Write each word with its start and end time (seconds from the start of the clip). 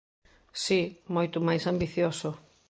Si, 0.63 0.81
moito 1.15 1.37
máis 1.47 1.63
ambicioso. 1.71 2.29